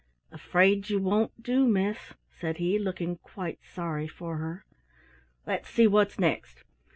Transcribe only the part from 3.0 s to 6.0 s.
quite sorry for her. "Let's see